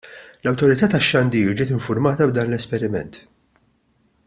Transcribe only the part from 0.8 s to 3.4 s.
tax-Xandir ġiet infurmata b'dan l-esperiment.